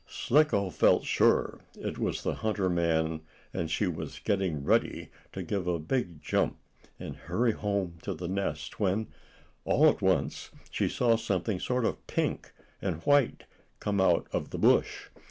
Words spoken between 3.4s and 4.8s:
and she was getting